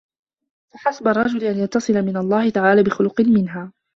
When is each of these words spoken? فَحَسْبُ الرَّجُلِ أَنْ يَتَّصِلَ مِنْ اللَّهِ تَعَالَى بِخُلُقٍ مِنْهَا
فَحَسْبُ 0.73 1.07
الرَّجُلِ 1.07 1.43
أَنْ 1.43 1.57
يَتَّصِلَ 1.59 1.93
مِنْ 2.05 2.17
اللَّهِ 2.17 2.49
تَعَالَى 2.49 2.83
بِخُلُقٍ 2.83 3.21
مِنْهَا 3.21 3.71